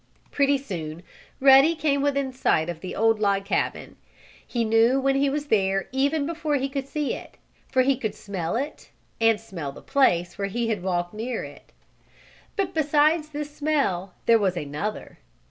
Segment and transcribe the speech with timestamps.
[0.31, 1.03] Pretty soon
[1.39, 3.97] Ruddy came within sight of the old log cabin.
[4.47, 7.37] He knew when he was there even before he could see it,
[7.71, 11.71] for he could smell it, and smell the place where he had walked near it.
[12.55, 15.19] But besides this smell there was another.